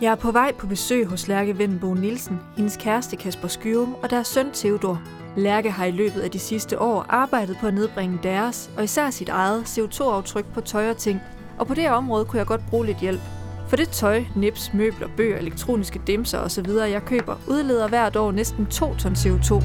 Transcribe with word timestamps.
Jeg 0.00 0.10
er 0.12 0.14
på 0.14 0.30
vej 0.30 0.52
på 0.58 0.66
besøg 0.66 1.06
hos 1.06 1.28
Lærke 1.28 1.58
Vendenbo 1.58 1.94
Nielsen, 1.94 2.40
hendes 2.56 2.76
kæreste 2.76 3.16
Kasper 3.16 3.48
Skyrum 3.48 3.94
og 4.02 4.10
deres 4.10 4.26
søn 4.26 4.50
Theodor. 4.52 5.02
Lærke 5.36 5.70
har 5.70 5.84
i 5.84 5.90
løbet 5.90 6.20
af 6.20 6.30
de 6.30 6.38
sidste 6.38 6.80
år 6.80 7.06
arbejdet 7.08 7.56
på 7.60 7.66
at 7.66 7.74
nedbringe 7.74 8.18
deres, 8.22 8.70
og 8.76 8.84
især 8.84 9.10
sit 9.10 9.28
eget, 9.28 9.62
CO2-aftryk 9.78 10.44
på 10.54 10.60
tøj 10.60 10.90
og 10.90 10.96
ting. 10.96 11.20
Og 11.58 11.66
på 11.66 11.74
det 11.74 11.90
område 11.90 12.24
kunne 12.24 12.38
jeg 12.38 12.46
godt 12.46 12.60
bruge 12.70 12.86
lidt 12.86 12.98
hjælp. 12.98 13.20
For 13.68 13.76
det 13.76 13.88
tøj, 13.88 14.24
nips, 14.34 14.74
møbler, 14.74 15.08
bøger, 15.16 15.38
elektroniske 15.38 16.00
dimser 16.06 16.38
osv., 16.38 16.68
jeg 16.70 17.02
køber, 17.04 17.36
udleder 17.48 17.88
hvert 17.88 18.16
år 18.16 18.32
næsten 18.32 18.66
2 18.66 18.94
ton 18.94 19.12
CO2. 19.12 19.64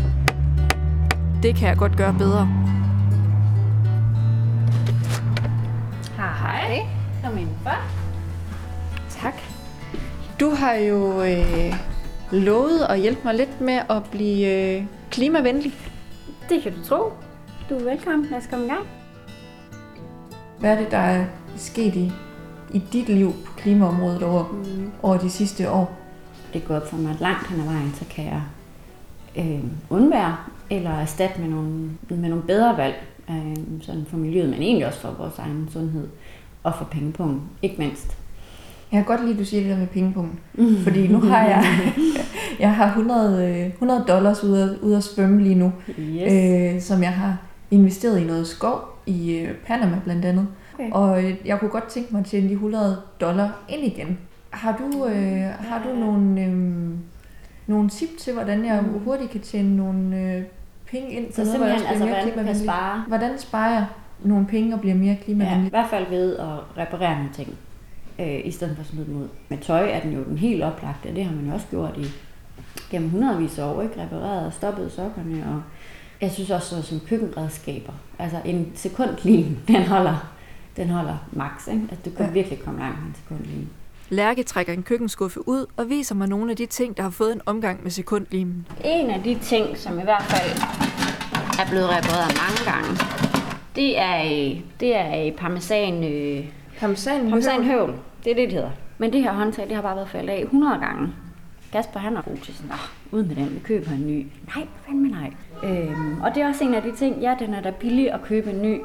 Det 1.43 1.55
kan 1.55 1.67
jeg 1.67 1.77
godt 1.77 1.97
gøre 1.97 2.15
bedre. 2.17 2.45
Hej. 6.17 6.79
Kom 7.23 7.37
indenfor. 7.37 7.75
Tak. 9.09 9.60
Du 10.41 10.49
har 10.49 10.73
jo 10.73 11.23
øh, 11.23 11.73
lovet 12.31 12.79
at 12.89 12.99
hjælpe 12.99 13.21
mig 13.23 13.35
lidt 13.35 13.61
med 13.61 13.79
at 13.89 14.03
blive 14.11 14.47
øh, 14.47 14.83
klimavenlig. 15.11 15.73
Det 16.49 16.63
kan 16.63 16.73
du 16.73 16.83
tro. 16.83 17.13
Du 17.69 17.75
er 17.75 17.83
velkommen. 17.83 18.27
Lad 18.29 18.37
os 18.37 18.47
komme 18.47 18.65
i 18.65 18.69
gang. 18.69 18.87
Hvad 20.59 20.71
er 20.71 20.79
det, 20.79 20.91
der 20.91 20.97
er 20.97 21.25
sket 21.57 21.95
i, 21.95 22.11
i 22.73 22.81
dit 22.93 23.09
liv 23.09 23.33
på 23.45 23.53
klimaområdet 23.57 24.23
over, 24.23 24.43
mm. 24.47 24.91
over 25.03 25.17
de 25.17 25.29
sidste 25.29 25.69
år? 25.69 25.97
Det 26.53 26.61
er 26.63 26.67
gået 26.67 26.81
op 26.81 26.89
for 26.89 26.97
mig, 26.97 27.11
at 27.11 27.19
langt 27.19 27.47
hen 27.47 27.59
ad 27.59 27.65
vejen, 27.65 27.93
så 27.93 28.05
kan 28.09 28.25
jeg 28.25 28.41
øh, 29.35 29.63
undvære 29.89 30.37
eller 30.69 30.91
erstatte 30.91 31.41
med 31.41 31.49
nogle, 31.49 31.89
med 32.09 32.29
nogle 32.29 32.43
bedre 32.43 32.77
valg 32.77 32.95
øh, 33.29 33.57
sådan 33.81 34.05
for 34.09 34.17
miljøet, 34.17 34.49
men 34.49 34.61
egentlig 34.61 34.87
også 34.87 34.99
for 34.99 35.11
vores 35.11 35.39
egen 35.39 35.69
sundhed 35.71 36.07
og 36.63 36.75
for 36.75 36.85
pengepunkten, 36.85 37.49
ikke 37.61 37.75
mindst. 37.77 38.17
Jeg 38.91 38.97
kan 38.97 39.03
godt 39.05 39.21
lide, 39.21 39.33
at 39.33 39.39
du 39.39 39.45
siger 39.45 39.61
det 39.63 39.71
der 39.71 39.77
med 39.77 39.87
pengepunkten. 39.87 40.39
Mm. 40.53 40.77
Fordi 40.83 41.07
nu 41.07 41.19
har 41.19 41.43
jeg, 41.47 41.65
jeg 42.59 42.75
har 42.75 42.87
100, 42.87 43.65
100 43.65 44.03
dollars 44.07 44.43
ude 44.43 44.63
at, 44.63 44.77
ude 44.81 44.97
at 44.97 45.03
svømme 45.03 45.41
lige 45.43 45.55
nu, 45.55 45.71
Yes. 45.99 46.33
øh, 46.75 46.81
som 46.81 47.03
jeg 47.03 47.11
har 47.13 47.37
investeret 47.71 48.19
i 48.21 48.23
noget 48.23 48.47
skov 48.47 48.79
i 49.05 49.37
øh, 49.37 49.49
Panama 49.67 49.99
blandt 50.03 50.25
andet. 50.25 50.47
Okay. 50.73 50.91
Og 50.91 51.23
øh, 51.23 51.33
jeg 51.45 51.59
kunne 51.59 51.69
godt 51.69 51.83
tænke 51.87 52.09
mig 52.11 52.19
at 52.19 52.25
tjene 52.25 52.47
de 52.47 52.53
100 52.53 52.97
dollar 53.21 53.59
ind 53.69 53.83
igen. 53.83 54.17
Har 54.49 54.77
du, 54.77 55.05
øh, 55.05 55.41
har 55.59 55.81
du 55.87 55.99
nogle, 55.99 56.41
øh, 56.41 56.89
nogle 57.67 57.89
tip 57.89 58.09
til, 58.19 58.33
hvordan 58.33 58.65
jeg 58.65 58.83
hurtigt 59.05 59.31
kan 59.31 59.41
tjene 59.41 59.75
nogle 59.77 60.17
øh, 60.21 60.43
penge 60.91 61.09
ind? 61.11 61.31
Så 61.33 61.43
noget, 61.43 61.57
hvor 61.57 61.67
jeg 61.67 61.79
simpelthen, 61.79 62.09
altså, 62.09 62.25
mere 62.25 62.33
hvordan 62.33 62.45
du 62.45 62.59
kan 62.59 62.63
spare. 62.63 63.03
Hvordan 63.07 63.31
sparer 63.39 63.71
jeg 63.73 63.85
nogle 64.23 64.45
penge 64.45 64.73
og 64.73 64.79
bliver 64.79 64.95
mere 64.95 65.11
Ja, 65.19 65.23
klimavenlig? 65.25 65.67
I 65.67 65.69
hvert 65.69 65.89
fald 65.89 66.09
ved 66.09 66.35
at 66.37 66.47
reparere 66.77 67.15
nogle 67.15 67.29
ting, 67.33 67.49
øh, 68.21 68.41
i 68.47 68.51
stedet 68.51 68.75
for 68.75 68.81
at 68.83 68.87
smide 68.89 69.05
dem 69.05 69.15
ud. 69.21 69.27
Med 69.49 69.57
tøj 69.57 69.89
er 69.91 69.99
den 69.99 70.13
jo 70.13 70.23
den 70.23 70.37
helt 70.37 70.63
oplagte, 70.63 71.07
og 71.09 71.15
det 71.15 71.25
har 71.25 71.35
man 71.35 71.45
jo 71.47 71.53
også 71.53 71.65
gjort 71.69 71.97
i 71.97 72.05
gennem 72.91 73.09
hundredvis 73.09 73.59
af 73.59 73.63
år, 73.73 73.81
ikke? 73.81 74.01
Repareret 74.01 74.45
og 74.45 74.53
stoppet 74.53 74.91
sokkerne, 74.91 75.45
og 75.55 75.61
jeg 76.21 76.31
synes 76.31 76.49
også 76.49 76.67
sådan 76.69 76.83
som 76.83 76.99
køkkenredskaber. 77.07 77.93
Altså 78.19 78.37
en 78.45 78.71
sekundlim, 78.75 79.57
den 79.67 79.83
holder, 79.83 80.31
den 80.77 80.89
holder 80.89 81.17
max, 81.31 81.67
ikke? 81.67 81.81
Altså 81.91 82.09
du 82.09 82.15
kan 82.15 82.25
Ja. 82.25 82.31
virkelig 82.31 82.59
komme 82.59 82.79
langt 82.79 82.97
med 82.99 83.07
en 83.07 83.15
sekundlim. 83.15 83.67
Lærke 84.09 84.43
trækker 84.43 84.73
en 84.73 84.83
køkkenskuffe 84.83 85.47
ud 85.47 85.65
og 85.77 85.89
viser 85.89 86.15
mig 86.15 86.27
nogle 86.27 86.51
af 86.51 86.57
de 86.57 86.65
ting, 86.65 86.97
der 86.97 87.03
har 87.03 87.09
fået 87.09 87.31
en 87.35 87.41
omgang 87.45 87.83
med 87.83 87.91
sekundlimen. 87.91 88.67
En 88.85 89.09
af 89.09 89.23
de 89.23 89.37
ting, 89.41 89.77
som 89.77 89.99
i 89.99 90.03
hvert 90.03 90.23
fald 90.23 90.51
er 91.59 91.69
blevet 91.69 91.89
repareret 91.89 92.33
mange 92.43 92.71
gange, 92.71 92.97
det 93.75 93.99
er, 93.99 94.55
det 94.79 94.95
er 94.95 95.27
øh, 95.27 96.45
parmesan, 96.79 97.13
øh, 97.25 97.29
Parmesan, 97.29 97.29
parmesanhøvl. 97.29 97.93
Det 98.23 98.31
er 98.31 98.35
det, 98.35 98.43
det 98.47 98.53
hedder. 98.53 98.69
Men 98.97 99.13
det 99.13 99.23
her 99.23 99.33
håndtag, 99.33 99.65
det 99.67 99.75
har 99.75 99.81
bare 99.81 99.95
været 99.95 100.09
faldet 100.09 100.33
af 100.33 100.41
100 100.43 100.79
gange. 100.79 101.13
Kasper, 101.71 101.99
han 101.99 102.17
er 102.17 102.21
god 102.21 102.37
til 102.37 102.53
sådan, 102.55 102.69
"Nå, 103.11 103.17
ud 103.17 103.23
med 103.23 103.35
den, 103.35 103.53
vi 103.55 103.59
køber 103.59 103.91
en 103.91 104.07
ny. 104.07 104.27
Nej, 104.55 104.67
fandme 104.85 105.07
nej. 105.07 105.31
Øhm, 105.63 106.21
og 106.21 106.35
det 106.35 106.43
er 106.43 106.47
også 106.47 106.63
en 106.63 106.73
af 106.73 106.81
de 106.81 106.95
ting, 106.95 107.21
ja, 107.21 107.35
den 107.39 107.53
er 107.53 107.61
da 107.61 107.71
billig 107.79 108.11
at 108.13 108.21
købe 108.23 108.49
en 108.49 108.61
ny. 108.61 108.81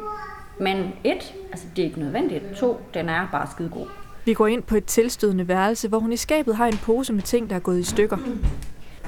Men 0.61 0.77
et, 1.05 1.35
altså 1.51 1.67
det 1.77 1.83
er 1.83 1.87
ikke 1.87 2.01
nødvendigt. 2.01 2.43
To, 2.57 2.81
den 2.95 3.09
er 3.09 3.29
bare 3.33 3.47
skide 3.51 3.69
god. 3.69 3.87
Vi 4.25 4.35
går 4.35 4.47
ind 4.47 4.63
på 4.63 4.77
et 4.77 4.85
tilstødende 4.85 5.49
værelse, 5.49 5.89
hvor 5.89 5.99
hun 5.99 6.13
i 6.13 6.17
skabet 6.17 6.57
har 6.57 6.67
en 6.67 6.77
pose 6.83 7.13
med 7.13 7.23
ting, 7.23 7.51
der 7.51 7.57
er 7.57 7.61
gået 7.61 7.79
i 7.79 7.83
stykker. 7.83 8.17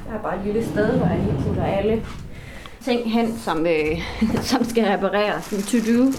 Der 0.08 0.14
er 0.14 0.22
bare 0.22 0.36
et 0.38 0.44
lille 0.44 0.64
sted, 0.64 0.96
hvor 0.96 1.06
jeg 1.06 1.18
lige 1.18 1.42
putter 1.46 1.64
alle 1.64 2.02
ting 2.80 3.12
hen, 3.12 3.38
som, 3.38 3.66
øh, 3.66 3.98
som 4.50 4.64
skal 4.64 4.84
repareres. 4.84 5.52
En 5.52 5.62
to-do, 5.62 6.12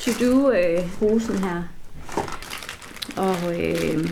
to-do 0.00 0.50
øh, 0.50 0.78
posen 0.98 1.38
her. 1.38 1.62
Og, 3.16 3.62
øh, 3.62 4.08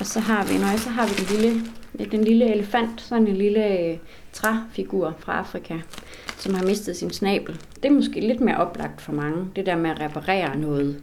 og 0.00 0.06
så 0.06 0.20
har 0.20 0.44
vi, 0.44 0.58
nøj, 0.58 0.76
så 0.76 0.88
har 0.88 1.06
vi 1.06 1.12
den 1.12 1.40
lille, 1.40 2.10
den 2.10 2.24
lille 2.24 2.52
elefant, 2.54 3.00
sådan 3.00 3.26
en 3.26 3.36
lille 3.36 3.78
øh, 3.78 3.96
træfigur 4.32 5.14
fra 5.18 5.38
Afrika, 5.38 5.74
som 6.36 6.54
har 6.54 6.64
mistet 6.64 6.96
sin 6.96 7.10
snabel. 7.10 7.60
Det 7.76 7.84
er 7.84 7.90
måske 7.92 8.20
lidt 8.20 8.40
mere 8.40 8.56
oplagt 8.56 9.00
for 9.00 9.12
mange, 9.12 9.46
det 9.56 9.66
der 9.66 9.76
med 9.76 9.90
at 9.90 10.00
reparere 10.00 10.58
noget, 10.58 11.02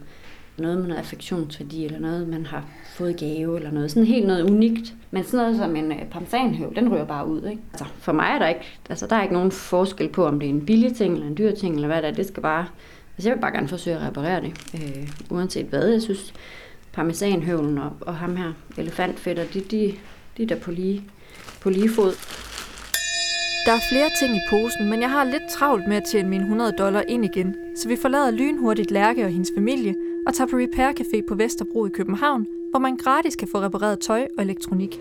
noget 0.58 0.78
med 0.78 0.86
noget 0.86 0.98
affektionsværdi, 0.98 1.84
eller 1.84 1.98
noget, 1.98 2.28
man 2.28 2.46
har 2.46 2.64
fået 2.96 3.16
gave, 3.16 3.56
eller 3.56 3.70
noget. 3.70 3.90
Sådan 3.90 4.06
helt 4.06 4.26
noget 4.26 4.50
unikt. 4.50 4.94
Men 5.10 5.24
sådan 5.24 5.38
noget 5.38 5.56
som 5.56 5.76
en 5.76 5.92
øh, 5.92 6.04
parmesanhøv, 6.10 6.74
den 6.74 6.94
ryger 6.94 7.04
bare 7.04 7.26
ud, 7.26 7.46
ikke? 7.50 7.62
Altså, 7.72 7.84
for 7.98 8.12
mig 8.12 8.26
er 8.26 8.38
der 8.38 8.48
ikke, 8.48 8.60
altså, 8.90 9.06
der 9.06 9.16
er 9.16 9.22
ikke 9.22 9.34
nogen 9.34 9.52
forskel 9.52 10.08
på, 10.08 10.26
om 10.26 10.40
det 10.40 10.46
er 10.46 10.50
en 10.50 10.66
billig 10.66 10.96
ting, 10.96 11.14
eller 11.14 11.26
en 11.26 11.36
dyr 11.36 11.54
ting, 11.54 11.74
eller 11.74 11.88
hvad 11.88 12.02
det 12.02 12.08
er. 12.08 12.14
Det 12.14 12.26
skal 12.26 12.42
bare, 12.42 12.66
altså, 13.16 13.28
jeg 13.28 13.36
vil 13.36 13.40
bare 13.40 13.52
gerne 13.52 13.68
forsøge 13.68 13.96
at 13.96 14.02
reparere 14.02 14.40
det, 14.40 14.52
øh, 14.74 15.08
uanset 15.30 15.66
hvad. 15.66 15.88
Jeg 15.88 16.02
synes, 16.02 16.34
parmesanhøvlen 16.96 17.78
og, 17.78 17.92
og 18.00 18.16
ham 18.16 18.36
her, 18.36 18.52
elefantfætter, 18.78 19.44
de, 19.54 19.60
de, 19.60 19.94
de 20.36 20.42
er 20.42 20.46
der 20.46 20.56
på 20.56 20.70
lige, 20.70 21.04
på 21.62 21.70
lige 21.70 21.90
fod. 21.90 22.12
Der 23.66 23.72
er 23.72 23.80
flere 23.90 24.10
ting 24.20 24.36
i 24.36 24.40
posen, 24.50 24.90
men 24.90 25.00
jeg 25.00 25.10
har 25.10 25.24
lidt 25.24 25.42
travlt 25.50 25.88
med 25.88 25.96
at 25.96 26.02
tjene 26.12 26.28
mine 26.28 26.42
100 26.42 26.72
dollar 26.78 27.02
ind 27.08 27.24
igen, 27.24 27.54
så 27.76 27.88
vi 27.88 27.96
forlader 28.02 28.30
lynhurtigt 28.30 28.90
Lærke 28.90 29.24
og 29.24 29.30
hendes 29.30 29.50
familie 29.56 29.94
og 30.26 30.34
tager 30.34 30.48
på 30.48 30.56
Repair 30.56 30.92
Café 31.00 31.28
på 31.28 31.34
Vesterbro 31.34 31.86
i 31.86 31.90
København, 31.94 32.46
hvor 32.70 32.80
man 32.80 32.96
gratis 32.96 33.36
kan 33.36 33.48
få 33.52 33.60
repareret 33.60 34.00
tøj 34.00 34.26
og 34.38 34.44
elektronik. 34.44 35.00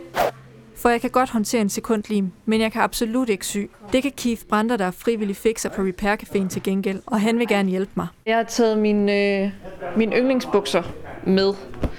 For 0.76 0.90
jeg 0.90 1.02
kan 1.02 1.10
godt 1.10 1.30
håndtere 1.30 1.62
en 1.62 1.70
sekundlim, 1.70 2.32
men 2.46 2.62
jeg 2.62 2.72
kan 2.72 2.82
absolut 2.82 3.30
ikke 3.30 3.46
sy. 3.46 3.58
Det 3.92 4.02
kan 4.02 4.12
Keith 4.18 4.46
Brander, 4.46 4.78
der 4.78 4.86
er 4.86 4.92
frivillig 4.92 5.36
fikser 5.36 5.70
på 5.70 5.82
Repair 5.82 6.16
Caféen 6.16 6.48
til 6.48 6.64
gengæld, 6.64 7.02
og 7.06 7.22
han 7.22 7.40
vil 7.40 7.48
gerne 7.48 7.70
hjælpe 7.70 7.92
mig. 7.96 8.08
Jeg 8.26 8.36
har 8.36 8.44
taget 8.44 8.78
mine, 8.78 9.44
øh, 9.44 9.52
mine 9.98 10.16
yndlingsbukser 10.16 10.84
med, 11.25 11.53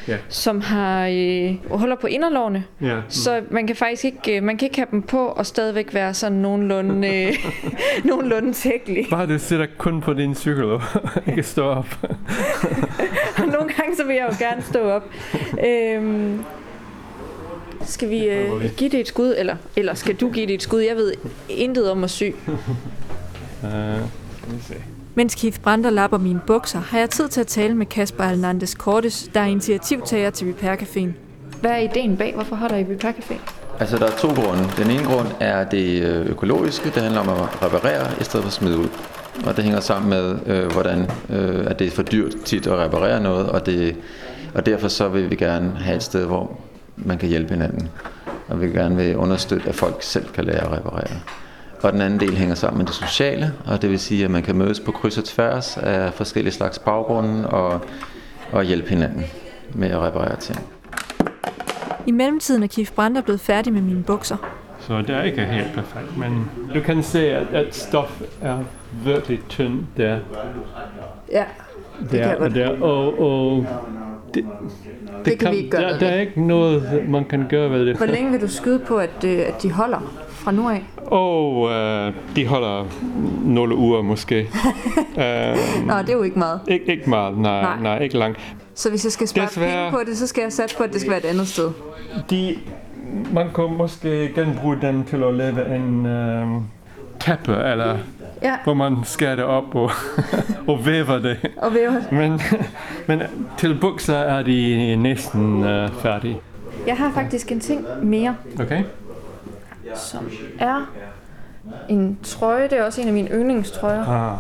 Ja. 0.09 0.17
som 0.29 0.61
har 0.61 1.07
øh, 1.07 1.55
huller 1.79 1.97
på 1.97 2.07
inderlårene, 2.07 2.65
Ja. 2.83 2.97
så 3.09 3.43
man 3.51 3.67
kan 3.67 3.77
faktisk 3.77 4.05
ikke, 4.05 4.37
øh, 4.37 4.43
man 4.43 4.57
kan 4.57 4.67
ikke 4.67 4.79
have 4.79 4.89
dem 4.91 5.03
på 5.03 5.27
og 5.27 5.47
stadigvæk 5.47 5.95
være 5.95 6.15
sådan 6.15 6.39
nogenlunde, 6.39 7.09
øh, 7.29 7.35
nogenlunde 8.05 8.53
tækkelig. 8.53 9.07
Bare 9.11 9.27
du 9.27 9.39
sætter 9.39 9.67
kun 9.79 10.01
på 10.01 10.13
din 10.13 10.35
cykel 10.35 10.65
og 10.65 10.83
ikke 11.27 11.43
stå 11.43 11.65
op. 11.69 11.87
Nogle 13.55 13.69
gange 13.77 13.97
så 13.97 14.05
vil 14.07 14.17
jeg 14.17 14.29
jo 14.41 14.45
gerne 14.45 14.63
stå 14.63 14.91
op. 14.91 15.03
Øhm, 15.67 16.45
skal 17.85 18.11
vi 18.11 18.25
øh, 18.29 18.51
give 18.77 18.91
det 18.91 19.01
et 19.01 19.09
skud, 19.09 19.35
eller, 19.39 19.57
eller 19.77 19.95
skal 19.95 20.15
du 20.15 20.31
give 20.31 20.47
det 20.47 20.55
et 20.55 20.63
skud? 20.63 20.81
Jeg 20.81 20.97
ved 20.97 21.13
intet 21.49 21.91
om 21.91 22.05
at 22.05 22.11
sy. 22.11 22.25
Uh. 23.63 24.96
Mens 25.19 25.35
Keith 25.35 25.61
Brander 25.61 25.91
lapper 25.91 26.19
mine 26.19 26.41
bukser, 26.47 26.81
har 26.81 26.99
jeg 26.99 27.11
tid 27.11 27.29
til 27.29 27.41
at 27.41 27.47
tale 27.47 27.75
med 27.75 27.87
Kasper 27.87 28.25
Hernandez 28.25 28.75
Cortes, 28.75 29.31
der 29.35 29.41
er 29.41 29.45
initiativtager 29.45 30.31
til 30.31 30.47
Repair 30.49 30.77
Caféen. 30.77 31.09
Hvad 31.61 31.71
er 31.71 31.77
ideen 31.77 32.17
bag? 32.17 32.35
Hvorfor 32.35 32.57
holder 32.57 32.77
I 32.77 32.83
Repair 32.83 33.13
Café? 33.13 33.35
Altså, 33.81 33.99
der 33.99 34.07
er 34.07 34.17
to 34.17 34.29
grunde. 34.29 34.65
Den 34.79 34.91
ene 34.91 35.05
grund 35.05 35.29
er 35.41 35.65
det 35.65 36.03
øh, 36.03 36.27
økologiske. 36.27 36.85
Det 36.85 37.03
handler 37.03 37.21
om 37.21 37.29
at 37.29 37.63
reparere 37.63 38.21
i 38.21 38.25
stedet 38.25 38.45
for 38.45 38.49
at 38.49 38.53
smide 38.53 38.79
ud. 38.79 38.89
Og 39.47 39.57
det 39.57 39.65
hænger 39.65 39.81
sammen 39.81 40.11
med, 40.11 40.39
øh, 40.47 40.73
hvordan 40.73 41.11
øh, 41.31 41.67
at 41.71 41.79
det 41.79 41.87
er 41.87 41.91
for 41.91 42.03
dyrt 42.03 42.35
tit 42.45 42.67
at 42.67 42.79
reparere 42.79 43.23
noget, 43.23 43.49
og, 43.49 43.67
det, 43.67 43.97
og 44.55 44.67
derfor 44.67 44.89
så 44.89 45.09
vil 45.09 45.31
vi 45.31 45.37
gerne 45.37 45.71
have 45.71 45.97
et 45.97 46.03
sted, 46.03 46.27
hvor 46.27 46.61
man 46.97 47.19
kan 47.19 47.29
hjælpe 47.29 47.51
hinanden. 47.51 47.89
Og 48.49 48.61
vi 48.61 48.67
vil 48.67 48.75
gerne 48.75 48.97
vil 48.97 49.17
understøtte, 49.17 49.69
at 49.69 49.75
folk 49.75 50.03
selv 50.03 50.27
kan 50.29 50.45
lære 50.45 50.65
at 50.65 50.73
reparere. 50.73 51.21
Og 51.83 51.93
den 51.93 52.01
anden 52.01 52.21
del 52.21 52.35
hænger 52.37 52.55
sammen 52.55 52.79
med 52.79 52.87
det 52.87 52.95
sociale, 52.95 53.53
og 53.67 53.83
det 53.83 53.91
vil 53.91 53.99
sige, 53.99 54.25
at 54.25 54.31
man 54.31 54.43
kan 54.43 54.57
mødes 54.57 54.81
på 54.81 54.93
kryds 54.93 55.19
og 55.19 55.25
tværs 55.25 55.77
af 55.77 56.15
forskellige 56.15 56.55
slags 56.55 56.79
baggrunde 56.79 57.49
og, 57.49 57.81
og 58.53 58.65
hjælpe 58.65 58.89
hinanden 58.89 59.25
med 59.75 59.91
at 59.91 59.99
reparere 59.99 60.37
ting. 60.37 60.59
I 62.07 62.11
mellemtiden 62.11 62.63
er 62.63 62.67
Keith 62.67 62.93
Brander 62.93 63.21
blevet 63.21 63.41
færdig 63.41 63.73
med 63.73 63.83
mine 63.83 64.03
bukser. 64.03 64.37
Så 64.81 65.03
det 65.03 65.11
er 65.11 65.23
ikke 65.23 65.45
helt 65.45 65.73
perfekt, 65.75 66.17
men 66.19 66.51
du 66.75 66.81
kan 66.81 67.03
se, 67.03 67.31
at, 67.31 67.47
at 67.53 67.75
stof 67.75 68.21
er 68.43 68.59
virkelig 69.05 69.41
tyndt 69.49 69.87
der. 69.97 70.19
Ja, 71.33 71.45
der, 72.11 72.19
jeg 72.19 72.37
godt. 72.39 72.55
der 72.55 72.81
og, 72.81 73.21
og 73.21 73.67
det, 74.35 74.45
Det 75.25 75.39
kan 75.39 75.53
vi 75.53 75.57
ikke 75.57 75.71
gøre 75.71 75.83
der, 75.83 75.99
der 75.99 76.07
er 76.07 76.21
ikke 76.21 76.47
noget, 76.47 77.05
man 77.09 77.25
kan 77.25 77.47
gøre 77.49 77.71
ved 77.71 77.87
det. 77.87 77.97
Hvor 77.97 78.07
længe 78.07 78.31
vil 78.31 78.41
du 78.41 78.49
skyde 78.49 78.79
på, 78.79 78.97
at, 78.99 79.25
øh, 79.25 79.39
at 79.39 79.63
de 79.63 79.71
holder 79.71 80.15
fra 80.29 80.53
nu 80.53 80.69
af? 80.69 80.85
Og 81.07 81.57
uh, 81.61 82.15
de 82.37 82.47
holder 82.47 82.85
nogle 83.45 83.77
uger 83.77 84.03
måske. 84.03 84.49
uh, 85.15 85.17
Nå, 85.89 85.95
det 85.99 86.09
er 86.09 86.13
jo 86.13 86.23
ikke 86.23 86.39
meget. 86.39 86.61
ikke, 86.69 86.85
ikke 86.87 87.11
meget, 87.11 87.39
nej, 87.39 87.63
Nej. 87.63 87.75
nej. 87.75 87.83
nej, 87.83 87.99
ikke 88.05 88.19
langt. 88.19 88.39
Så 88.75 88.91
hvis 88.91 89.05
jeg 89.05 89.13
skal 89.13 89.29
spare 89.29 89.47
Desværre. 89.47 89.91
penge 89.91 90.05
på 90.05 90.11
det, 90.11 90.19
så 90.19 90.27
skal 90.27 90.43
jeg 90.43 90.53
satse 90.53 90.77
på, 90.77 90.83
at 90.83 90.93
det 90.93 91.01
skal 91.01 91.11
være 91.11 91.21
et 91.21 91.25
andet 91.29 91.49
sted. 91.49 91.71
De, 92.31 92.57
man 93.33 93.47
kunne 93.53 93.77
måske 93.77 94.33
genbruge 94.35 94.79
dem 94.83 95.05
til 95.05 95.23
at 95.23 95.35
lave 95.35 95.77
en 95.77 96.07
øh, 96.07 96.47
tæppe, 97.21 97.53
eller 97.53 97.97
Ja, 98.43 98.57
hvor 98.65 98.75
man 98.75 98.97
skærer 99.05 99.37
det 99.37 99.45
op 99.45 99.75
og, 99.75 99.91
og 100.69 100.87
væver 100.87 101.19
det. 101.19 101.37
og 101.57 101.75
væver. 101.75 101.93
Men, 102.13 102.41
men 103.07 103.23
til 103.59 103.79
bukser 103.81 104.17
er 104.17 104.43
de 104.43 104.97
næsten 104.97 105.65
øh, 105.65 105.89
færdige. 106.03 106.37
Jeg 106.87 106.97
har 106.97 107.13
faktisk 107.15 107.53
en 107.53 107.61
ting 107.61 107.85
mere, 108.03 108.37
Okay? 108.61 108.83
Som 109.99 110.29
er 110.59 110.91
en 111.89 112.19
trøje. 112.23 112.63
Det 112.69 112.79
er 112.79 112.85
også 112.85 113.01
en 113.01 113.07
af 113.07 113.13
mine 113.15 113.29
yndlingstrøjer. 113.31 114.07
Ah, 114.07 114.37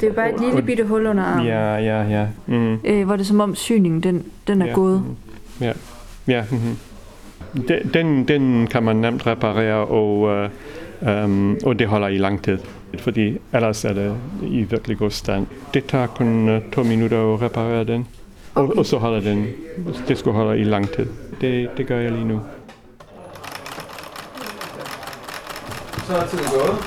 Det 0.00 0.08
er 0.08 0.12
bare 0.12 0.34
et 0.34 0.40
lille 0.40 0.62
bitte 0.62 0.84
hul 0.84 1.06
under 1.06 1.24
armen, 1.24 1.46
ja, 1.46 1.76
ja, 1.76 2.02
ja. 2.02 2.26
Mm, 2.46 2.78
øh, 2.84 3.04
hvor 3.06 3.16
det 3.16 3.22
er 3.22 3.26
som 3.26 3.40
om 3.40 3.54
syningen 3.54 4.00
den, 4.02 4.24
den 4.46 4.62
er 4.62 4.66
Ja. 4.66 4.72
gået. 4.72 5.02
ja, 5.60 5.72
ja. 6.28 6.44
Mm-hmm. 6.50 6.76
Den, 7.94 8.28
den, 8.28 8.66
kan 8.66 8.82
man 8.82 8.96
nemt 8.96 9.26
reparere, 9.26 9.86
og, 9.86 10.28
øh, 10.28 11.24
um, 11.24 11.56
og 11.64 11.78
det 11.78 11.86
holder 11.88 12.08
i 12.08 12.18
lang 12.18 12.42
tid. 12.44 12.58
Fordi 12.98 13.38
ellers 13.52 13.84
er 13.84 13.92
det 13.92 14.16
i 14.42 14.62
virkelig 14.62 14.98
god 14.98 15.10
stand. 15.10 15.46
Det 15.74 15.84
tager 15.84 16.06
kun 16.06 16.48
uh, 16.56 16.62
to 16.72 16.82
minutter 16.82 17.34
at 17.34 17.42
reparere 17.42 17.84
den. 17.84 18.06
Og, 18.54 18.78
og 18.78 18.86
så 18.86 18.96
holder 18.96 19.20
den. 19.20 19.46
Det 20.08 20.18
skulle 20.18 20.36
holde 20.36 20.60
i 20.60 20.64
lang 20.64 20.88
tid. 20.90 21.06
Det, 21.40 21.70
det 21.76 21.86
gør 21.86 21.98
jeg 21.98 22.12
lige 22.12 22.24
nu. 22.28 22.40
Så 26.08 26.16
er 26.16 26.26
tiden 26.26 26.50
gået. 26.50 26.78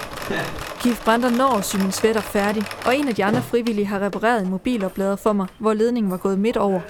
Kif 0.82 1.06
Brander 1.06 1.30
når 1.30 1.58
at 1.58 1.66
sy 1.66 1.76
min 1.76 1.92
sweater 1.92 2.22
færdig, 2.22 2.64
og 2.86 2.96
en 2.96 3.08
af 3.08 3.16
de 3.16 3.26
andre 3.26 3.42
frivillige 3.42 3.86
har 3.86 4.00
repareret 4.00 4.42
en 4.42 4.50
mobiloplader 4.50 5.16
for 5.16 5.34
mig, 5.34 5.48
hvor 5.60 5.74
ledningen 5.74 6.12
var 6.12 6.18
gået 6.18 6.40
midt 6.40 6.58
over. 6.58 6.82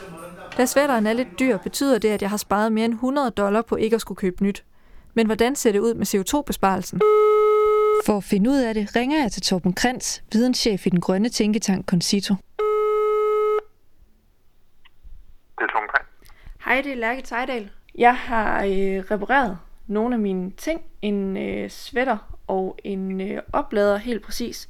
Da 0.57 0.65
sweateren 0.65 1.07
er 1.07 1.13
lidt 1.13 1.39
dyr, 1.39 1.57
betyder 1.57 1.99
det, 1.99 2.09
at 2.09 2.21
jeg 2.21 2.29
har 2.29 2.37
sparet 2.37 2.71
mere 2.71 2.85
end 2.85 2.93
100 2.93 3.31
dollar 3.31 3.61
på 3.61 3.75
ikke 3.75 3.95
at 3.95 4.01
skulle 4.01 4.15
købe 4.15 4.43
nyt. 4.43 4.63
Men 5.13 5.25
hvordan 5.25 5.55
ser 5.55 5.71
det 5.71 5.79
ud 5.79 5.93
med 5.93 6.05
CO2-besparelsen? 6.05 7.01
For 8.05 8.17
at 8.17 8.23
finde 8.23 8.49
ud 8.49 8.57
af 8.57 8.73
det, 8.73 8.95
ringer 8.95 9.21
jeg 9.21 9.31
til 9.31 9.41
Torben 9.41 9.73
Krantz, 9.73 10.19
videnschef 10.33 10.87
i 10.87 10.89
den 10.89 11.01
grønne 11.01 11.29
tænketank 11.29 11.85
Concito. 11.85 12.33
Det 15.57 15.63
er 15.63 15.71
Tom 15.73 15.83
Kring. 15.93 16.07
Hej, 16.65 16.81
det 16.81 16.91
er 16.91 16.95
Lærke 16.95 17.21
Tejdal. 17.21 17.69
Jeg 17.95 18.15
har 18.15 18.63
øh, 18.63 19.03
repareret 19.11 19.57
nogle 19.87 20.15
af 20.15 20.19
mine 20.19 20.51
ting. 20.51 20.85
En 21.01 21.37
øh, 21.37 21.69
sweater 21.69 22.17
og 22.47 22.77
en 22.83 23.21
øh, 23.21 23.41
oplader 23.53 23.97
helt 23.97 24.25
præcis. 24.25 24.69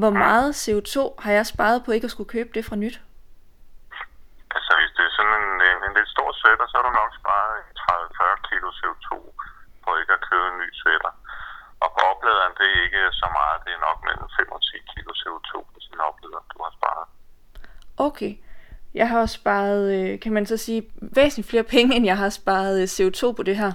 Hvor 0.00 0.10
meget 0.24 0.50
CO2 0.62 0.96
har 1.24 1.32
jeg 1.32 1.46
sparet 1.46 1.84
på 1.84 1.90
ikke 1.92 2.04
at 2.04 2.10
skulle 2.14 2.34
købe 2.36 2.50
det 2.54 2.64
fra 2.64 2.76
nyt? 2.76 2.96
Altså, 4.56 4.72
hvis 4.78 4.92
det 4.96 5.04
er 5.08 5.12
sådan 5.18 5.36
en, 5.40 5.48
en, 5.70 5.78
en 5.86 5.92
lidt 5.98 6.10
stor 6.14 6.28
sweater, 6.40 6.66
så 6.68 6.74
har 6.76 6.84
du 6.88 6.92
nok 7.02 7.12
sparet 7.20 7.54
30-40 7.80 8.48
kilo 8.48 8.68
CO2 8.80 9.08
på 9.82 9.88
ikke 10.00 10.12
at 10.18 10.22
købe 10.30 10.46
en 10.52 10.58
ny 10.62 10.68
sweater. 10.80 11.12
Og 11.82 11.88
på 11.94 12.00
opladeren, 12.12 12.54
det 12.58 12.66
er 12.72 12.78
ikke 12.86 13.02
så 13.22 13.28
meget. 13.38 13.56
Det 13.64 13.70
er 13.76 13.82
nok 13.88 13.98
mellem 14.06 14.26
5 14.38 14.52
og 14.56 14.60
10 14.62 14.76
kilo 14.92 15.10
CO2 15.22 15.52
på 15.70 15.76
en 15.92 16.00
oplader, 16.08 16.42
du 16.52 16.58
har 16.64 16.72
sparet. 16.78 17.06
Okay. 18.08 18.32
Jeg 18.94 19.08
har 19.08 19.18
også 19.20 19.34
sparet, 19.34 19.84
øh, 19.96 20.20
kan 20.20 20.32
man 20.32 20.46
så 20.46 20.56
sige, 20.56 20.82
væsentligt 21.18 21.50
flere 21.50 21.62
penge, 21.74 21.96
end 21.96 22.04
jeg 22.04 22.18
har 22.18 22.28
sparet 22.28 22.76
øh, 22.82 22.88
CO2 22.96 23.32
på 23.32 23.42
det 23.42 23.56
her. 23.56 23.72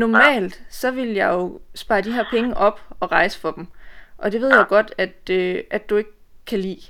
Normalt, 0.00 0.54
så 0.80 0.90
vil 0.90 1.10
jeg 1.20 1.28
jo 1.38 1.60
spare 1.82 2.02
de 2.06 2.12
her 2.12 2.24
penge 2.30 2.56
op 2.56 2.78
og 3.00 3.06
rejse 3.12 3.36
for 3.42 3.50
dem. 3.56 3.64
Og 4.18 4.32
det 4.32 4.40
ved 4.40 4.50
jeg 4.58 4.66
godt, 4.76 4.90
at, 5.04 5.18
øh, 5.38 5.56
at 5.76 5.82
du 5.90 5.94
ikke 6.00 6.14
kan 6.50 6.58
lide. 6.66 6.86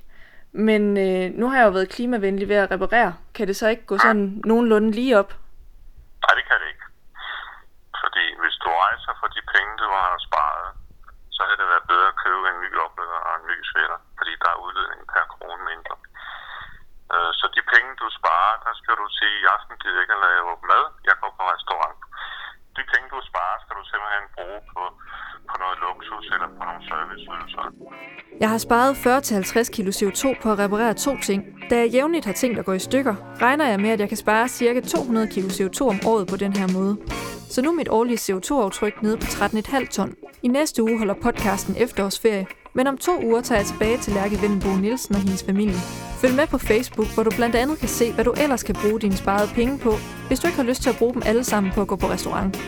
Men 0.66 0.82
øh, 1.06 1.24
nu 1.40 1.44
har 1.50 1.56
jeg 1.58 1.66
jo 1.68 1.76
været 1.78 1.94
klimavenlig 1.96 2.46
ved 2.52 2.56
at 2.64 2.70
reparere. 2.74 3.12
Kan 3.36 3.46
det 3.48 3.56
så 3.56 3.66
ikke 3.72 3.86
gå 3.90 3.96
sådan 4.06 4.26
nogenlunde 4.50 4.90
lige 4.98 5.18
op? 5.20 5.30
Nej, 6.24 6.32
det 6.38 6.44
kan 6.48 6.58
det 6.62 6.68
ikke. 6.72 6.86
Fordi 8.02 8.24
hvis 8.42 8.56
du 8.62 8.68
rejser 8.84 9.12
for 9.20 9.28
de 9.36 9.42
penge, 9.54 9.72
du 9.82 9.88
har 9.96 10.10
sparet, 10.28 10.68
så 11.34 11.40
havde 11.46 11.58
det 11.62 11.68
været 11.72 11.86
bedre 11.92 12.08
at 12.12 12.20
købe 12.24 12.44
en 12.52 12.58
ny 12.64 12.70
oplader 12.84 13.20
og 13.28 13.32
en 13.40 13.46
ny 13.50 13.56
sweater, 13.70 13.98
fordi 14.18 14.32
der 14.42 14.48
er 14.54 14.62
udledning 14.64 15.02
per 15.12 15.24
krone 15.34 15.62
mindre. 15.70 15.94
Øh, 17.14 17.30
Så 17.38 17.44
de 17.56 17.62
penge, 17.72 17.90
du 18.02 18.06
sparer, 18.18 18.54
der 18.66 18.72
skal 18.80 18.94
du 19.00 19.06
sige, 19.18 19.34
i 19.42 19.46
aften 19.54 19.74
gider 19.80 19.96
jeg 19.96 20.04
ikke 20.04 20.16
at 20.18 20.24
lave 20.28 20.50
mad, 20.72 20.84
jeg 21.08 21.16
går 21.22 21.32
på 21.38 21.44
restaurant. 21.54 21.98
De 22.76 22.82
penge, 22.92 23.06
du 23.14 23.18
sparer, 23.30 23.56
skal 23.62 23.74
du 23.80 23.84
simpelthen 23.90 24.26
bruge 24.36 24.60
på, 24.72 24.82
på 25.48 25.54
noget 25.62 25.76
luksus 25.84 26.26
eller 26.34 26.48
på 26.56 26.62
nogle 26.68 26.82
serviceydelser. 26.88 27.64
Jeg 28.42 28.50
har 28.50 28.58
sparet 28.58 28.94
40-50 28.94 29.70
kg 29.70 29.88
CO2 29.88 30.42
på 30.42 30.52
at 30.52 30.58
reparere 30.58 30.94
to 30.94 31.16
ting. 31.22 31.44
Da 31.70 31.78
jeg 31.78 31.88
jævnligt 31.88 32.24
har 32.24 32.32
ting, 32.32 32.56
der 32.56 32.62
går 32.62 32.72
i 32.72 32.78
stykker, 32.78 33.14
regner 33.42 33.68
jeg 33.68 33.80
med, 33.80 33.90
at 33.90 34.00
jeg 34.00 34.08
kan 34.08 34.16
spare 34.16 34.48
ca. 34.48 34.80
200 34.80 35.26
kg 35.26 35.38
CO2 35.38 35.80
om 35.82 36.00
året 36.06 36.26
på 36.26 36.36
den 36.36 36.52
her 36.52 36.72
måde. 36.72 36.96
Så 37.50 37.62
nu 37.62 37.68
er 37.68 37.74
mit 37.74 37.88
årlige 37.88 38.16
CO2-aftryk 38.16 39.02
nede 39.02 39.16
på 39.16 39.24
13,5 39.24 39.88
ton. 39.90 40.14
I 40.42 40.48
næste 40.48 40.82
uge 40.82 40.98
holder 40.98 41.14
podcasten 41.22 41.74
efterårsferie, 41.78 42.46
men 42.74 42.86
om 42.86 42.96
to 42.98 43.24
uger 43.24 43.40
tager 43.40 43.58
jeg 43.58 43.66
tilbage 43.66 43.98
til 43.98 44.12
Lærke 44.12 44.42
Vendenbo 44.42 44.68
Nielsen 44.76 45.14
og 45.14 45.20
hendes 45.20 45.44
familie. 45.44 45.78
Følg 46.20 46.34
med 46.34 46.46
på 46.46 46.58
Facebook, 46.58 47.14
hvor 47.14 47.22
du 47.22 47.30
blandt 47.36 47.56
andet 47.56 47.78
kan 47.78 47.88
se, 47.88 48.12
hvad 48.12 48.24
du 48.24 48.34
ellers 48.42 48.62
kan 48.62 48.74
bruge 48.82 49.00
dine 49.00 49.16
sparede 49.16 49.50
penge 49.54 49.78
på, 49.78 49.92
hvis 50.28 50.40
du 50.40 50.46
ikke 50.46 50.56
har 50.56 50.64
lyst 50.64 50.82
til 50.82 50.90
at 50.90 50.96
bruge 50.98 51.14
dem 51.14 51.22
alle 51.26 51.44
sammen 51.44 51.72
på 51.72 51.80
at 51.80 51.88
gå 51.88 51.96
på 51.96 52.06
restaurant. 52.06 52.58